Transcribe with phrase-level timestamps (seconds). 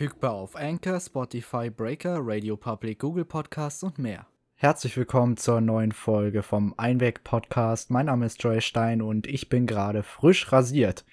[0.00, 4.26] Verfügbar auf Anchor, Spotify, Breaker, Radio Public, Google Podcasts und mehr.
[4.54, 7.90] Herzlich willkommen zur neuen Folge vom Einweg-Podcast.
[7.90, 11.04] Mein Name ist Joy Stein und ich bin gerade frisch rasiert.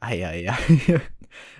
[0.00, 0.52] Eieiei.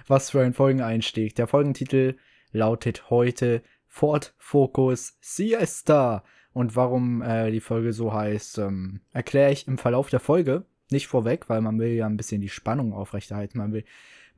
[0.09, 1.35] Was für ein Folgeneinstieg.
[1.37, 2.19] Der Folgentitel
[2.53, 6.23] lautet heute Ford Focus Siesta.
[6.53, 10.67] Und warum äh, die Folge so heißt, ähm, erkläre ich im Verlauf der Folge.
[10.91, 13.57] Nicht vorweg, weil man will ja ein bisschen die Spannung aufrechterhalten.
[13.57, 13.85] Man will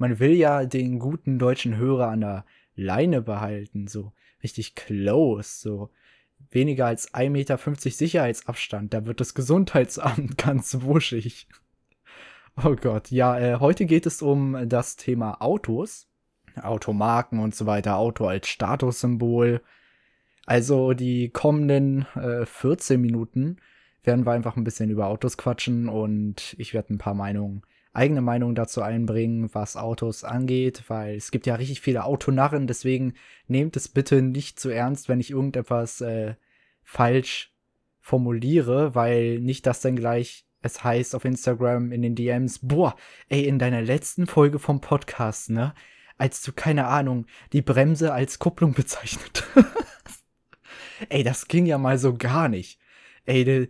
[0.01, 5.91] man will ja den guten deutschen Hörer an der Leine behalten, so richtig close, so
[6.51, 8.95] weniger als 1,50 Meter Sicherheitsabstand.
[8.95, 11.49] Da wird das Gesundheitsamt ganz wuschig.
[12.65, 16.09] Oh Gott, ja, äh, heute geht es um das Thema Autos,
[16.57, 19.61] Automarken und so weiter, Auto als Statussymbol.
[20.47, 23.59] Also die kommenden äh, 14 Minuten
[24.03, 28.21] werden wir einfach ein bisschen über Autos quatschen und ich werde ein paar Meinungen eigene
[28.21, 33.15] Meinung dazu einbringen, was Autos angeht, weil es gibt ja richtig viele Autonarren, deswegen
[33.49, 36.35] nehmt es bitte nicht zu ernst, wenn ich irgendetwas äh,
[36.85, 37.53] falsch
[38.01, 42.95] formuliere, weil nicht, dass dann gleich es heißt auf Instagram in den DMs, boah,
[43.29, 45.75] ey, in deiner letzten Folge vom Podcast, ne,
[46.19, 49.45] als du, keine Ahnung, die Bremse als Kupplung bezeichnet.
[51.09, 52.79] ey, das ging ja mal so gar nicht.
[53.25, 53.69] Ey,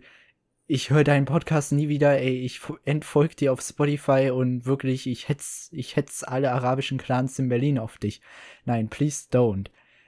[0.71, 5.27] ich höre deinen Podcast nie wieder, ey, ich entfolge dir auf Spotify und wirklich, ich
[5.27, 8.21] hetz, ich hetz alle arabischen Clans in Berlin auf dich.
[8.63, 9.67] Nein, please don't.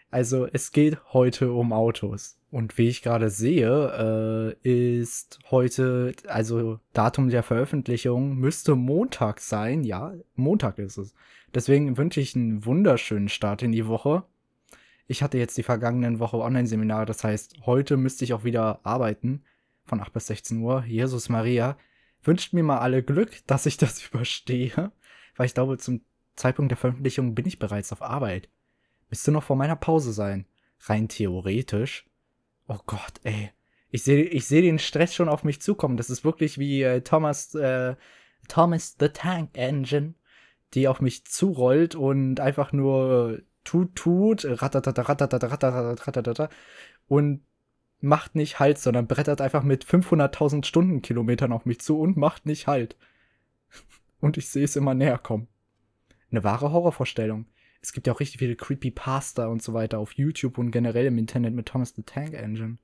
[0.09, 2.39] Also, es geht heute um Autos.
[2.49, 9.83] Und wie ich gerade sehe, äh, ist heute, also Datum der Veröffentlichung müsste Montag sein.
[9.83, 11.13] Ja, Montag ist es.
[11.53, 14.23] Deswegen wünsche ich einen wunderschönen Start in die Woche.
[15.07, 19.43] Ich hatte jetzt die vergangenen Woche Online-Seminare, das heißt, heute müsste ich auch wieder arbeiten
[19.85, 21.77] von 8 bis 16 Uhr, Jesus Maria,
[22.23, 24.91] wünscht mir mal alle Glück, dass ich das überstehe,
[25.35, 26.01] weil ich glaube, zum
[26.35, 28.49] Zeitpunkt der Veröffentlichung bin ich bereits auf Arbeit.
[29.09, 30.47] Müsste noch vor meiner Pause sein.
[30.79, 32.09] Rein theoretisch.
[32.67, 33.51] Oh Gott, ey.
[33.89, 35.97] Ich sehe ich seh den Stress schon auf mich zukommen.
[35.97, 37.95] Das ist wirklich wie äh, Thomas, äh,
[38.47, 40.15] Thomas the Tank Engine,
[40.73, 46.49] die auf mich zurollt und einfach nur tut, tut, ratatata, ratatata, ratatata, ratatata,
[47.07, 47.41] und
[48.03, 52.67] macht nicht Halt, sondern brettert einfach mit 500.000 Stundenkilometern auf mich zu und macht nicht
[52.67, 52.97] Halt.
[54.19, 55.47] Und ich sehe es immer näher kommen.
[56.29, 57.45] Eine wahre Horrorvorstellung.
[57.81, 61.17] Es gibt ja auch richtig viele Creepypasta und so weiter auf YouTube und generell im
[61.17, 62.77] Internet mit Thomas the Tank Engine.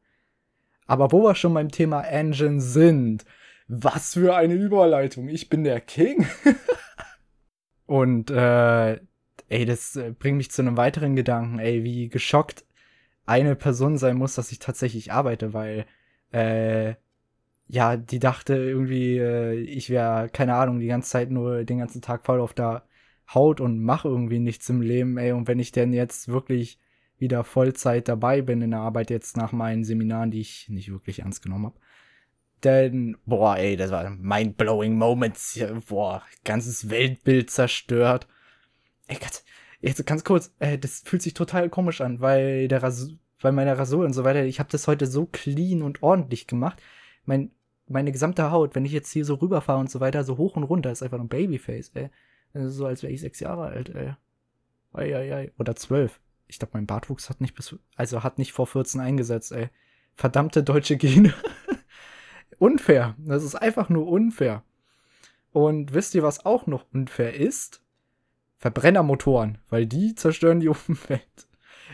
[0.87, 3.23] Aber wo wir schon beim Thema Engine sind,
[3.69, 5.29] was für eine Überleitung.
[5.29, 6.27] Ich bin der King.
[7.85, 8.99] und äh,
[9.47, 12.65] ey, das äh, bringt mich zu einem weiteren Gedanken, ey, wie geschockt
[13.29, 15.85] eine Person sein muss, dass ich tatsächlich arbeite, weil
[16.31, 16.95] äh,
[17.67, 22.01] ja, die dachte irgendwie, äh, ich wäre, keine Ahnung, die ganze Zeit nur den ganzen
[22.01, 22.83] Tag voll auf der
[23.33, 25.31] Haut und mache irgendwie nichts im Leben, ey.
[25.33, 26.79] Und wenn ich denn jetzt wirklich
[27.19, 31.19] wieder Vollzeit dabei bin in der Arbeit jetzt nach meinen Seminaren, die ich nicht wirklich
[31.19, 31.79] ernst genommen habe,
[32.63, 38.27] denn, boah, ey, das war mind-blowing Moments, boah, ganzes Weltbild zerstört.
[39.07, 39.43] Ey, Gott,
[39.81, 43.77] Jetzt ganz kurz, äh, das fühlt sich total komisch an, weil der Rasur, weil meine
[43.77, 46.81] Rasur und so weiter, ich habe das heute so clean und ordentlich gemacht.
[47.25, 47.51] Mein,
[47.87, 50.63] meine gesamte Haut, wenn ich jetzt hier so rüberfahre und so weiter, so hoch und
[50.63, 52.09] runter, ist einfach ein Babyface, ey.
[52.53, 54.13] So als wäre ich sechs Jahre alt, ey.
[54.93, 55.51] Ei, ei, ei.
[55.57, 56.19] Oder zwölf.
[56.47, 59.69] Ich glaube, mein Bartwuchs hat nicht bis, also hat nicht vor 14 eingesetzt, ey.
[60.15, 61.33] Verdammte deutsche Gene.
[62.59, 63.15] unfair.
[63.19, 64.63] Das ist einfach nur unfair.
[65.51, 67.81] Und wisst ihr, was auch noch unfair ist?
[68.59, 71.47] Verbrennermotoren, weil die zerstören die Umwelt.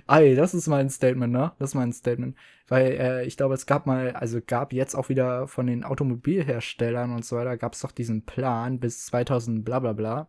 [0.07, 1.53] Ey, das ist mal ein Statement, ne?
[1.57, 2.35] Das ist mal ein Statement.
[2.67, 7.11] Weil äh, ich glaube, es gab mal, also gab jetzt auch wieder von den Automobilherstellern
[7.11, 10.27] und so weiter, gab es doch diesen Plan bis 2000 bla bla bla.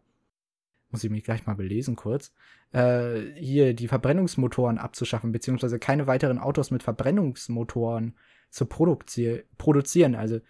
[0.90, 2.32] Muss ich mich gleich mal belesen kurz.
[2.72, 8.14] Äh, hier die Verbrennungsmotoren abzuschaffen, beziehungsweise keine weiteren Autos mit Verbrennungsmotoren
[8.50, 10.14] zu produzi produzieren.
[10.14, 10.40] Also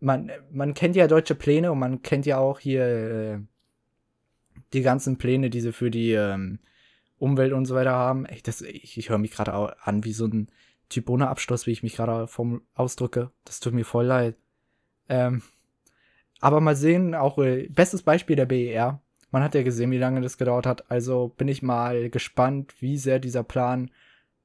[0.00, 3.38] man, man kennt ja deutsche Pläne und man kennt ja auch hier äh,
[4.76, 6.60] die ganzen Pläne, die sie für die ähm,
[7.18, 8.26] Umwelt und so weiter haben.
[8.26, 10.48] Ey, ich, ich höre mich gerade an wie so ein
[10.88, 12.28] Typ ohne Abschluss, wie ich mich gerade
[12.74, 13.30] ausdrücke.
[13.44, 14.36] Das tut mir voll leid.
[15.08, 15.42] Ähm,
[16.40, 19.00] aber mal sehen, auch äh, bestes Beispiel der BER.
[19.30, 20.90] Man hat ja gesehen, wie lange das gedauert hat.
[20.90, 23.90] Also bin ich mal gespannt, wie sehr dieser Plan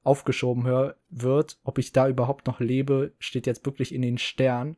[0.03, 0.65] aufgeschoben
[1.09, 1.59] wird.
[1.63, 4.77] Ob ich da überhaupt noch lebe, steht jetzt wirklich in den Sternen.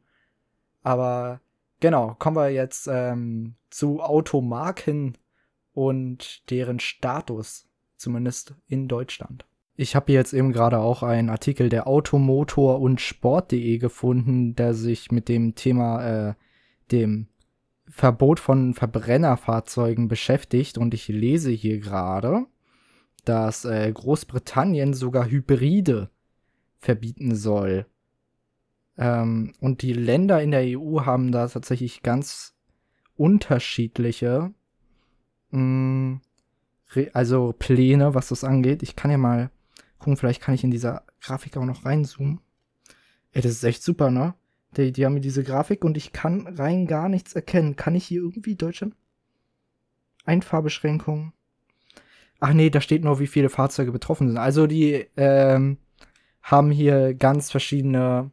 [0.82, 1.40] Aber
[1.80, 5.18] genau, kommen wir jetzt ähm, zu Automarken
[5.74, 7.68] und deren Status,
[7.98, 9.46] zumindest in Deutschland.
[9.76, 15.12] Ich habe jetzt eben gerade auch einen Artikel der Automotor und Sport.de gefunden, der sich
[15.12, 16.34] mit dem Thema äh,
[16.92, 17.28] dem
[17.88, 22.46] Verbot von Verbrennerfahrzeugen beschäftigt und ich lese hier gerade.
[23.26, 26.10] dass äh, Großbritannien sogar Hybride
[26.78, 27.86] verbieten soll.
[28.98, 32.56] Ähm, und die Länder in der EU haben da tatsächlich ganz
[33.16, 34.54] unterschiedliche,
[35.58, 36.22] mm,
[37.14, 38.84] also Pläne, was das angeht.
[38.84, 39.50] Ich kann ja mal
[40.00, 42.40] gucken, vielleicht kann ich in dieser Grafik auch noch reinzoomen.
[43.32, 44.36] Ey, das ist echt super, ne?
[44.78, 47.76] Die, die haben mir diese Grafik und ich kann rein gar nichts erkennen.
[47.76, 48.96] Kann ich hier irgendwie Deutschland?
[50.26, 51.34] Einfahrbeschränkungen.
[52.40, 54.38] Ach nee, da steht nur, wie viele Fahrzeuge betroffen sind.
[54.38, 55.78] Also die ähm,
[56.42, 58.32] haben hier ganz verschiedene,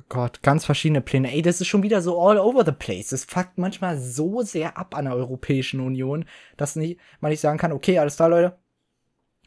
[0.00, 1.32] oh Gott, ganz verschiedene Pläne.
[1.32, 3.08] Ey, das ist schon wieder so all over the place.
[3.08, 6.24] Das fuckt manchmal so sehr ab an der Europäischen Union,
[6.56, 8.58] dass nicht, man nicht sagen kann, okay, alles klar, Leute.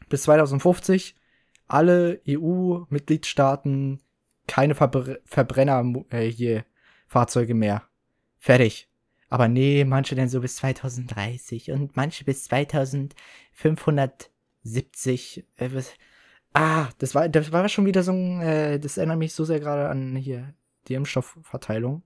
[0.08, 1.16] Bis 2050
[1.66, 4.00] alle EU-Mitgliedstaaten
[4.46, 6.66] keine Verbr Verbrenner äh, hier
[7.06, 7.84] Fahrzeuge mehr.
[8.38, 8.90] Fertig.
[9.30, 15.44] Aber nee, manche denn so bis 2030 und manche bis 2570.
[15.56, 15.70] Äh,
[16.54, 19.60] ah, das war, das war schon wieder so ein, äh, das erinnert mich so sehr
[19.60, 20.54] gerade an hier
[20.88, 22.02] die Impfstoffverteilung.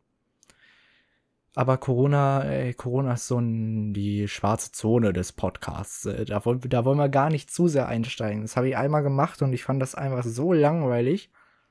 [1.54, 6.06] Aber Corona, äh, Corona ist so ein, die schwarze Zone des Podcasts.
[6.06, 8.42] Äh, da, wollen, da wollen wir gar nicht zu sehr einsteigen.
[8.42, 11.30] Das habe ich einmal gemacht und ich fand das einfach so langweilig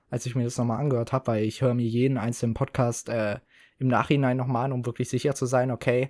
[0.10, 3.40] als ich mir das nochmal angehört habe, weil ich höre mir jeden einzelnen Podcast äh,
[3.80, 6.10] im Nachhinein nochmal an, um wirklich sicher zu sein, okay,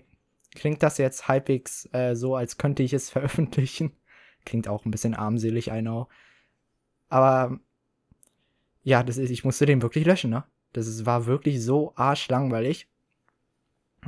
[0.56, 3.92] klingt das jetzt halbwegs äh, so, als könnte ich es veröffentlichen.
[4.46, 6.08] Klingt auch ein bisschen armselig, I know.
[7.10, 7.60] Aber
[8.84, 10.44] ja, das ist, ich musste den wirklich löschen, ne?
[10.74, 12.88] Das ist, war wirklich so arschlangweilig.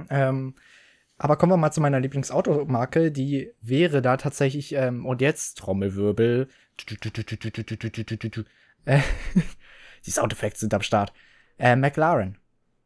[0.10, 0.56] Ähm,
[1.18, 3.12] aber kommen wir mal zu meiner Lieblingsautomarke.
[3.12, 6.48] Die wäre da tatsächlich, ähm, und jetzt Trommelwirbel.
[10.06, 11.14] Die Soundeffekte sind am Start.
[11.58, 12.38] Äh, McLaren.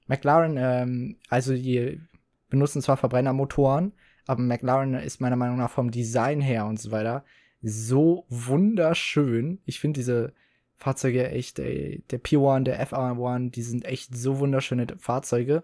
[0.08, 2.02] McLaren, ähm, also die
[2.50, 3.94] benutzen zwar Verbrennermotoren,
[4.26, 7.24] aber McLaren ist meiner Meinung nach vom Design her und so weiter
[7.64, 9.60] so wunderschön.
[9.66, 10.34] Ich finde diese
[10.78, 15.64] Fahrzeuge echt, ey, der P1, der FR1, die sind echt so wunderschöne Fahrzeuge.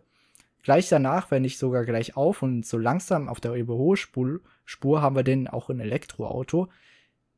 [0.64, 5.16] Gleich danach, wenn nicht sogar gleich auf und so langsam auf der Überholspur Spur haben
[5.16, 6.70] wir denn auch ein Elektroauto.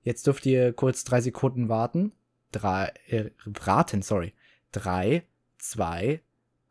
[0.04, 2.12] Jetzt dürft ihr kurz drei Sekunden warten
[2.52, 4.34] drei, äh, raten, sorry.
[4.72, 5.24] Drei,
[5.58, 6.22] zwei,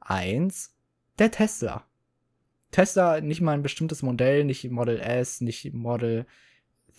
[0.00, 0.74] eins,
[1.18, 1.84] der Tesla.
[2.70, 6.26] Tesla, nicht mal ein bestimmtes Modell, nicht Model S, nicht Model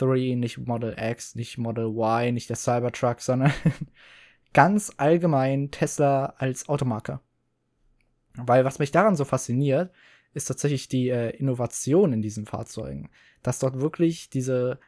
[0.01, 3.53] 3, nicht Model X, nicht Model Y, nicht der Cybertruck, sondern
[4.53, 7.19] ganz allgemein Tesla als Automarke.
[8.35, 9.91] Weil was mich daran so fasziniert,
[10.33, 13.09] ist tatsächlich die äh, Innovation in diesen Fahrzeugen.
[13.43, 14.79] Dass dort wirklich diese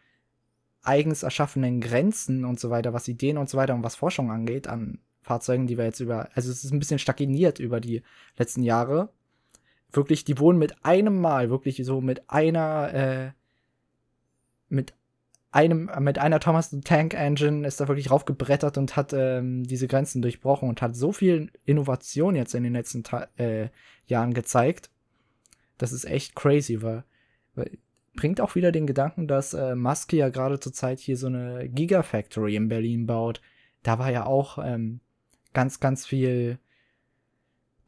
[0.82, 4.68] eigens erschaffenen Grenzen und so weiter, was Ideen und so weiter und was Forschung angeht
[4.68, 8.04] an Fahrzeugen, die wir jetzt über, also es ist ein bisschen stagniert über die
[8.38, 9.10] letzten Jahre.
[9.92, 13.32] Wirklich, die wurden mit einem Mal, wirklich so mit einer, äh,
[14.68, 14.94] mit
[15.54, 20.22] einem, mit einer Thomas Tank Engine ist da wirklich raufgebrettert und hat ähm, diese Grenzen
[20.22, 23.70] durchbrochen und hat so viel Innovation jetzt in den letzten Ta äh,
[24.08, 24.90] Jahren gezeigt.
[25.78, 27.04] Das ist echt crazy, weil,
[27.54, 27.78] weil
[28.16, 31.70] bringt auch wieder den Gedanken, dass äh, Musk ja gerade zur Zeit hier so eine
[31.70, 33.42] Gigafactory in Berlin baut.
[33.84, 35.02] Da war ja auch ähm,
[35.54, 36.58] ganz, ganz viel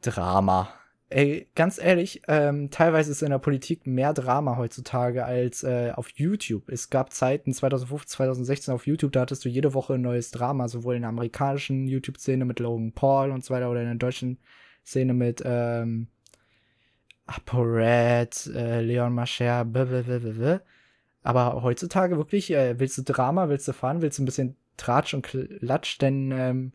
[0.02, 0.68] Drama.
[1.08, 6.10] Ey, ganz ehrlich, ähm, teilweise ist in der Politik mehr Drama heutzutage als äh, auf
[6.10, 6.68] YouTube.
[6.68, 10.66] Es gab Zeiten 2015, 2016 auf YouTube, da hattest du jede Woche ein neues Drama,
[10.66, 14.38] sowohl in der amerikanischen YouTube-Szene mit Logan Paul und so weiter oder in der deutschen
[14.84, 16.08] Szene mit ähm,
[17.26, 20.60] ApoRed, äh, Leon Mascher, blablabla.
[21.22, 25.14] Aber heutzutage wirklich, äh, willst du Drama, willst du fahren, willst du ein bisschen Tratsch
[25.14, 26.72] und Klatsch, denn ähm,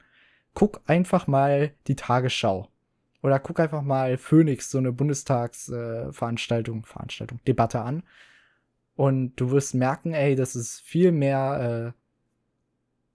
[0.53, 2.69] guck einfach mal die Tagesschau.
[3.21, 8.03] Oder guck einfach mal Phoenix, so eine Bundestagsveranstaltung, äh, Veranstaltung, Debatte an.
[8.95, 12.01] Und du wirst merken, ey, das ist viel mehr äh,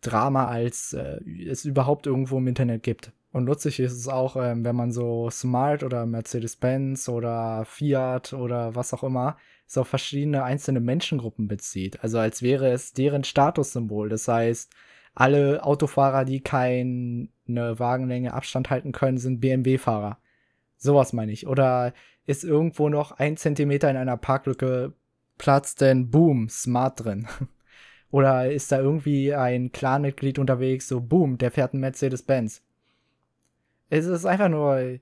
[0.01, 3.13] Drama, als äh, es überhaupt irgendwo im Internet gibt.
[3.33, 8.75] Und lustig ist es auch, ähm, wenn man so Smart oder Mercedes-Benz oder Fiat oder
[8.75, 9.37] was auch immer
[9.67, 12.03] so verschiedene einzelne Menschengruppen bezieht.
[12.03, 14.09] Also als wäre es deren Statussymbol.
[14.09, 14.73] Das heißt,
[15.17, 20.19] alle Autofahrer, die keine Wagenlänge Abstand halten können, sind BMW-Fahrer.
[20.77, 21.47] Sowas meine ich.
[21.47, 21.95] Oder
[22.27, 24.93] ist irgendwo noch ein Zentimeter in einer Parklücke
[25.39, 27.27] Platz, denn boom, smart drin.
[28.11, 32.63] Oder ist da irgendwie ein Clanmitglied unterwegs, so boom, der fährt einen Mercedes-Benz.
[33.89, 34.99] Es ist einfach nur,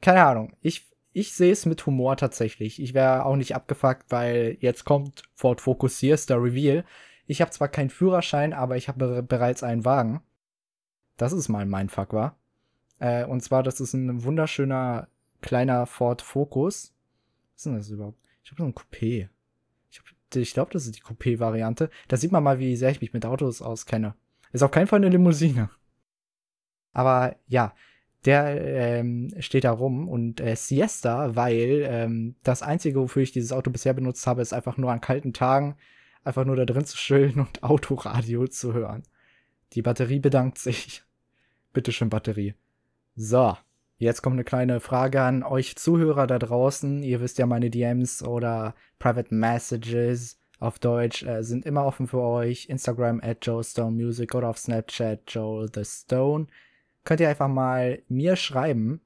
[0.00, 0.56] keine Ahnung.
[0.62, 2.80] Ich, ich sehe es mit Humor tatsächlich.
[2.80, 6.84] Ich wäre auch nicht abgefuckt, weil jetzt kommt Ford Focus der Reveal.
[7.26, 10.22] Ich habe zwar keinen Führerschein, aber ich habe bereits einen Wagen.
[11.16, 12.36] Das ist mal mein Fuck, war.
[12.98, 15.08] Äh, und zwar, das ist ein wunderschöner
[15.40, 16.92] kleiner Ford Focus.
[17.52, 18.18] Was ist denn das überhaupt?
[18.44, 19.28] Ich habe so ein Coupé.
[19.90, 20.02] Ich
[20.34, 21.90] ich glaube, das ist die Coupé-Variante.
[22.08, 24.14] Da sieht man mal, wie sehr ich mich mit Autos auskenne.
[24.52, 25.70] Ist auf keinen Fall eine Limousine.
[26.92, 27.74] Aber ja,
[28.24, 33.52] der ähm, steht da rum und äh, Siesta, weil ähm, das Einzige, wofür ich dieses
[33.52, 35.76] Auto bisher benutzt habe, ist einfach nur an kalten Tagen
[36.24, 39.02] einfach nur da drin zu chillen und Autoradio zu hören.
[39.72, 41.02] Die Batterie bedankt sich.
[41.72, 42.54] Bitteschön, Batterie.
[43.16, 43.56] So,
[43.98, 47.02] jetzt kommt eine kleine Frage an euch Zuhörer da draußen.
[47.02, 52.20] Ihr wisst ja, meine DMs oder Private Messages auf Deutsch äh, sind immer offen für
[52.20, 52.68] euch.
[52.68, 56.46] Instagram at Joe Stone Music oder auf Snapchat Joe the Stone.
[57.04, 59.00] Könnt ihr einfach mal mir schreiben,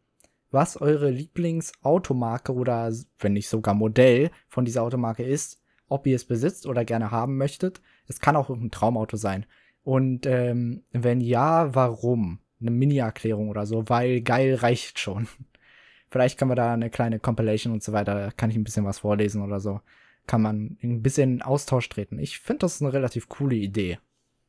[0.51, 6.25] was eure Lieblingsautomarke oder wenn nicht sogar Modell von dieser Automarke ist, ob ihr es
[6.25, 7.81] besitzt oder gerne haben möchtet.
[8.07, 9.47] Es kann auch ein Traumauto sein.
[9.83, 12.41] Und ähm, wenn ja, warum?
[12.61, 15.29] Eine Mini-Erklärung oder so, weil geil reicht schon.
[16.11, 19.01] Vielleicht kann man da eine kleine Compilation und so weiter, kann ich ein bisschen was
[19.01, 19.81] vorlesen oder so.
[20.27, 22.19] Kann man ein bisschen in Austausch treten.
[22.19, 23.99] Ich finde das eine relativ coole Idee.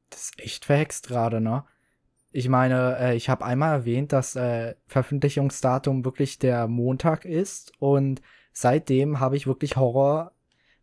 [0.10, 1.66] Das ist echt verhext gerade, ne?
[2.32, 8.22] Ich meine, äh, ich habe einmal erwähnt, dass äh, Veröffentlichungsdatum wirklich der Montag ist und
[8.52, 10.34] seitdem habe ich wirklich Horror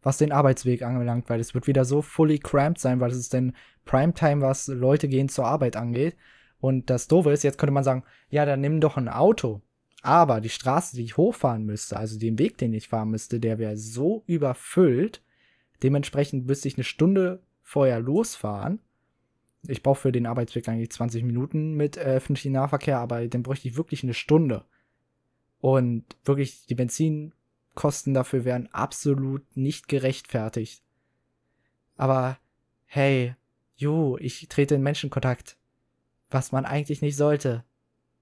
[0.04, 3.32] was den Arbeitsweg anbelangt, weil es wird wieder so fully cramped sein, weil es ist
[3.32, 6.14] denn Primetime, was Leute gehen zur Arbeit angeht.
[6.60, 9.62] Und das Doofe ist, jetzt könnte man sagen, ja, dann nimm doch ein Auto.
[10.02, 13.58] Aber die Straße, die ich hochfahren müsste, also den Weg, den ich fahren müsste, der
[13.58, 15.22] wäre so überfüllt.
[15.82, 18.80] Dementsprechend müsste ich eine Stunde vorher losfahren.
[19.66, 23.68] Ich brauche für den Arbeitsweg eigentlich 20 Minuten mit äh, öffentlichem Nahverkehr, aber dann bräuchte
[23.68, 24.66] ich wirklich eine Stunde.
[25.60, 27.32] Und wirklich die Benzin
[27.74, 30.82] Kosten dafür wären absolut nicht gerechtfertigt.
[31.96, 32.38] Aber
[32.86, 33.34] hey,
[33.76, 35.56] jo, ich trete in Menschenkontakt,
[36.30, 37.64] was man eigentlich nicht sollte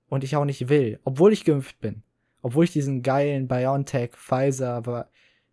[0.08, 2.02] und ich auch nicht will, obwohl ich geimpft bin,
[2.42, 5.08] obwohl ich diesen geilen BioNTech Pfizer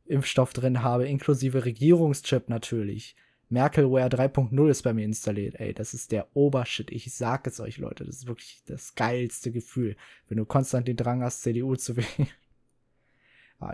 [0.06, 3.16] Impfstoff drin habe, inklusive Regierungschip natürlich.
[3.50, 5.60] Merkelware 3.0 ist bei mir installiert.
[5.60, 6.92] Ey, das ist der Obershit.
[6.92, 8.06] Ich sag es euch, Leute.
[8.06, 9.96] Das ist wirklich das geilste Gefühl,
[10.28, 12.30] wenn du konstant den Drang hast, CDU zu wählen.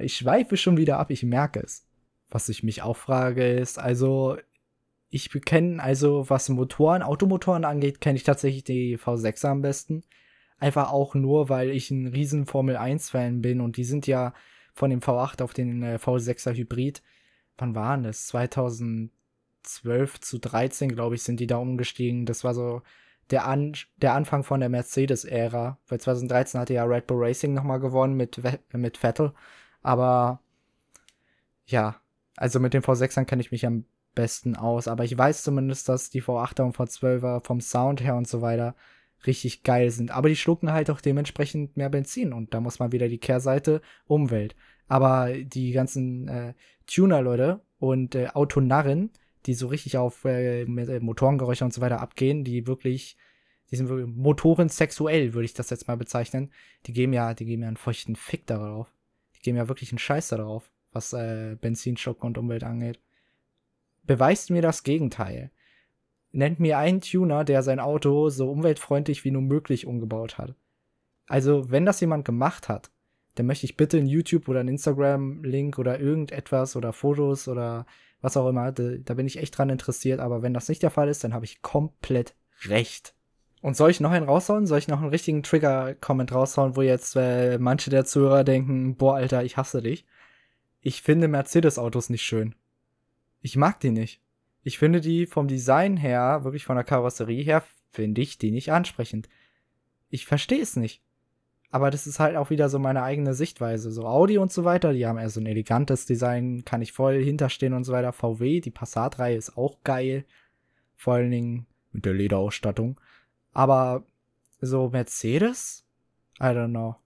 [0.01, 1.86] Ich schweife schon wieder ab, ich merke es.
[2.30, 4.38] Was ich mich auch frage ist, also
[5.10, 10.04] ich kenne, also was Motoren, Automotoren angeht, kenne ich tatsächlich die V6 am besten.
[10.58, 14.34] Einfach auch nur, weil ich ein riesen Formel 1-Fan bin und die sind ja
[14.74, 17.01] von dem V8 auf den äh, V6er Hybrid.
[17.58, 18.27] Wann waren das?
[18.27, 19.10] 2012
[20.20, 22.25] zu 13, glaube ich, sind die da umgestiegen.
[22.25, 22.82] Das war so
[23.30, 25.80] der, An der Anfang von der Mercedes-Ära.
[25.88, 28.42] Weil 2013 hatte ja Red Bull Racing nochmal gewonnen mit,
[28.74, 29.34] mit Vettel.
[29.86, 30.39] Aber
[31.68, 32.01] ja,
[32.36, 34.88] also mit den V6ern kenne ich mich am besten aus.
[34.88, 38.75] Aber ich weiß zumindest, dass die V8er und V12er vom Sound her und so weiter
[39.27, 40.10] richtig geil sind.
[40.10, 42.34] Aber die schlucken halt auch dementsprechend mehr Benzin.
[42.34, 44.56] Und da muss man wieder die Kehrseite Umwelt.
[44.88, 46.54] Aber die ganzen äh,
[46.88, 49.12] Tuner-Leute und äh, Autonarren,
[49.46, 53.18] die so richtig auf äh, äh, Motorengeräusche und so weiter abgehen, die wirklich,
[53.70, 56.51] die sind wirklich Motoren sexuell, würde ich das jetzt mal bezeichnen.
[56.88, 58.94] Die geben ja, die geben ja einen feuchten Fick darauf
[59.45, 62.99] geben ja wirklich einen Scheiß darauf, was äh, Benzinstock und Umwelt angeht.
[64.03, 65.51] Beweist mir das Gegenteil.
[66.31, 70.53] Nennt mir einen Tuner, der sein Auto so umweltfreundlich wie nur möglich umgebaut hat.
[71.27, 72.91] Also, wenn das jemand gemacht hat,
[73.35, 77.85] dann möchte ich bitte einen YouTube oder einen Instagram-Link oder irgendetwas oder Fotos oder
[78.21, 78.71] was auch immer.
[78.71, 80.19] Da, da bin ich echt dran interessiert.
[80.19, 82.35] Aber wenn das nicht der Fall ist, dann habe ich komplett
[82.65, 83.14] recht.
[83.65, 84.67] Und soll ich noch einen raushauen?
[84.67, 89.15] Soll ich noch einen richtigen Trigger-Comment raushauen, wo jetzt äh, manche der Zuhörer denken, boah,
[89.15, 90.05] Alter, ich hasse dich?
[90.81, 92.53] Ich finde Mercedes-Autos nicht schön.
[93.41, 94.22] Ich mag die nicht.
[94.62, 98.72] Ich finde die vom Design her, wirklich von der Karosserie her, finde ich die nicht
[98.72, 99.29] ansprechend.
[100.12, 101.01] Ich verstehe es nicht.
[101.72, 103.89] Aber das ist halt auch wieder so meine eigene Sichtweise.
[103.89, 107.24] So Audi und so weiter, die haben eher so ein elegantes Design, kann ich voll
[107.24, 108.13] hinterstehen und so weiter.
[108.13, 110.24] VW, die Passat-Reihe ist auch geil.
[110.95, 113.00] Vor allen Dingen mit der Lederausstattung.
[113.55, 114.03] Aber
[114.62, 115.85] so Mercedes?
[116.39, 116.97] I don't know.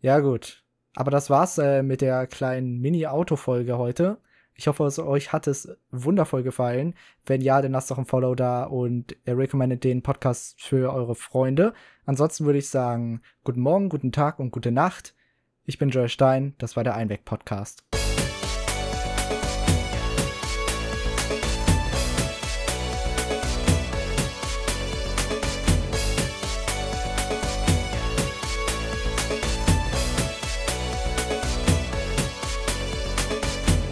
[0.00, 0.64] Ja, gut.
[0.96, 4.18] Aber das war's äh, mit der kleinen Mini-Auto-Folge heute.
[4.54, 6.94] Ich hoffe, es euch hat es wundervoll gefallen.
[7.24, 11.74] Wenn ja, dann lasst doch ein Follow da und recommended den Podcast für eure Freunde.
[12.06, 15.14] Ansonsten würde ich sagen, guten Morgen, guten Tag und gute Nacht.
[15.64, 17.89] Ich bin Joel Stein, das war der Einweg-Podcast.